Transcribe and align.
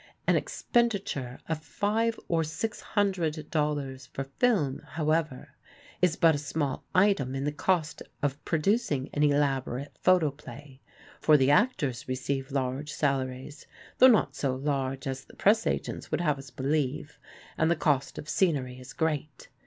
An 0.25 0.35
expenditure 0.35 1.37
of 1.47 1.61
five 1.63 2.19
or 2.27 2.43
six 2.43 2.81
hundred 2.81 3.51
dollars 3.51 4.07
for 4.07 4.23
film, 4.23 4.79
however, 4.83 5.49
is 6.01 6.15
but 6.15 6.33
a 6.33 6.39
small 6.39 6.83
item 6.95 7.35
in 7.35 7.43
the 7.43 7.51
cost 7.51 8.01
of 8.23 8.43
producing 8.43 9.11
an 9.13 9.21
elaborate 9.21 9.95
photo 10.01 10.31
play, 10.31 10.81
for 11.19 11.37
the 11.37 11.51
actors 11.51 12.07
receive 12.07 12.49
large 12.51 12.91
salaries 12.91 13.67
though 13.99 14.07
not 14.07 14.35
so 14.35 14.55
large 14.55 15.05
as 15.05 15.23
the 15.23 15.35
press 15.35 15.67
agents 15.67 16.09
would 16.09 16.19
have 16.21 16.39
us 16.39 16.49
believe 16.49 17.19
and 17.55 17.69
the 17.69 17.75
cost 17.75 18.17
of 18.17 18.27
scenery 18.27 18.79
is 18.79 18.93
great. 18.93 19.49